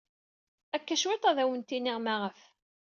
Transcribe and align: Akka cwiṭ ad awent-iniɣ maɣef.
Akka 0.75 0.95
cwiṭ 1.01 1.23
ad 1.29 1.37
awent-iniɣ 1.43 1.97
maɣef. 2.01 2.39